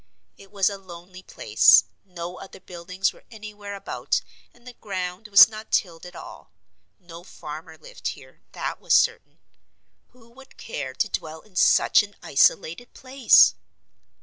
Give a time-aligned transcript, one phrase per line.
[0.35, 5.47] It was a lonely place no other buildings were anywhere about and the ground was
[5.47, 6.49] not tilled at all.
[6.99, 9.37] No farmer lived here, that was certain.
[10.07, 13.53] Who would care to dwell in such an isolated place?